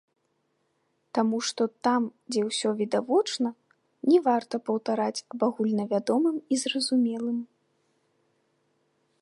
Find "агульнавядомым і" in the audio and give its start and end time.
5.49-6.63